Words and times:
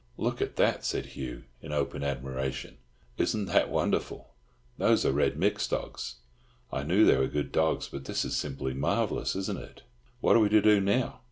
"Look 0.17 0.41
at 0.41 0.55
that," 0.55 0.83
said 0.83 1.05
Hugh, 1.13 1.43
in 1.61 1.71
open 1.71 2.03
admiration. 2.03 2.79
"Isn't 3.19 3.45
that 3.45 3.69
wonderful? 3.69 4.33
Those 4.79 5.05
are 5.05 5.11
Red 5.11 5.37
Mick's 5.37 5.67
dogs. 5.67 6.15
I 6.73 6.81
knew 6.81 7.05
they 7.05 7.17
were 7.17 7.27
good 7.27 7.51
dogs, 7.51 7.87
but 7.87 8.05
this 8.05 8.25
is 8.25 8.35
simply 8.35 8.73
marvellous, 8.73 9.35
isn't 9.35 9.59
it? 9.59 9.83
What 10.19 10.35
are 10.35 10.39
we 10.39 10.49
to 10.49 10.61
do 10.63 10.79
now? 10.81 11.19